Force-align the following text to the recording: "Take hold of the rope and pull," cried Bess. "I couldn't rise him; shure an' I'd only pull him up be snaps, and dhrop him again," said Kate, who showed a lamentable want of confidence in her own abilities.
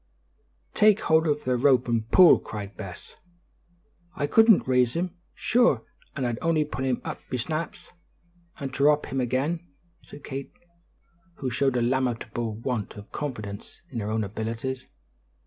"Take 0.73 1.01
hold 1.01 1.27
of 1.27 1.43
the 1.43 1.55
rope 1.57 1.87
and 1.87 2.09
pull," 2.09 2.39
cried 2.39 2.75
Bess. 2.75 3.17
"I 4.15 4.25
couldn't 4.25 4.67
rise 4.67 4.95
him; 4.95 5.15
shure 5.35 5.83
an' 6.15 6.25
I'd 6.25 6.39
only 6.41 6.65
pull 6.65 6.83
him 6.83 7.01
up 7.05 7.19
be 7.29 7.37
snaps, 7.37 7.91
and 8.59 8.71
dhrop 8.73 9.05
him 9.11 9.21
again," 9.21 9.59
said 10.01 10.23
Kate, 10.23 10.51
who 11.35 11.51
showed 11.51 11.77
a 11.77 11.83
lamentable 11.83 12.55
want 12.55 12.95
of 12.95 13.11
confidence 13.11 13.79
in 13.91 13.99
her 13.99 14.09
own 14.09 14.23
abilities. 14.23 14.87